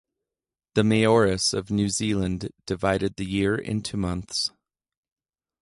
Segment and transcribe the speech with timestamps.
[0.73, 4.49] The Maoris of New Zealand divided the year into months.